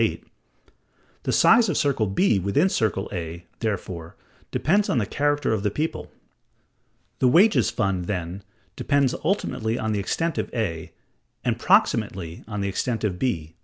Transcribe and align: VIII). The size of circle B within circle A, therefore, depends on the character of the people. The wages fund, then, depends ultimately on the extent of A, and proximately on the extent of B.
VIII). 0.01 0.23
The 1.25 1.31
size 1.31 1.69
of 1.69 1.77
circle 1.77 2.07
B 2.07 2.39
within 2.39 2.69
circle 2.69 3.07
A, 3.13 3.45
therefore, 3.59 4.15
depends 4.49 4.89
on 4.89 4.97
the 4.97 5.05
character 5.05 5.53
of 5.53 5.61
the 5.61 5.69
people. 5.69 6.11
The 7.19 7.27
wages 7.27 7.69
fund, 7.69 8.05
then, 8.05 8.41
depends 8.75 9.13
ultimately 9.23 9.77
on 9.77 9.91
the 9.91 9.99
extent 9.99 10.39
of 10.39 10.51
A, 10.55 10.91
and 11.45 11.59
proximately 11.59 12.43
on 12.47 12.61
the 12.61 12.67
extent 12.67 13.03
of 13.03 13.19
B. 13.19 13.53